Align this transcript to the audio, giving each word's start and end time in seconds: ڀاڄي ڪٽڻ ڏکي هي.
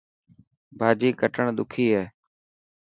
ڀاڄي 0.79 1.09
ڪٽڻ 1.19 1.45
ڏکي 1.57 1.85
هي. 1.95 2.03